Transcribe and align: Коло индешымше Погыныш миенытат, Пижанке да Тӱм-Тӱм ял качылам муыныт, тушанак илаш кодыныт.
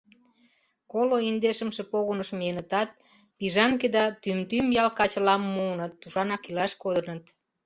Коло 0.91 1.17
индешымше 1.29 1.83
Погыныш 1.91 2.29
миенытат, 2.37 2.89
Пижанке 3.37 3.87
да 3.95 4.03
Тӱм-Тӱм 4.21 4.65
ял 4.83 4.89
качылам 4.99 5.41
муыныт, 5.53 5.93
тушанак 6.01 6.43
илаш 6.49 6.71
кодыныт. 6.81 7.23